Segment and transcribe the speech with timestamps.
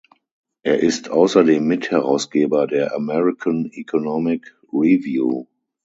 [0.63, 5.45] Er ist außerdem Mitherausgeber der American Economic Review.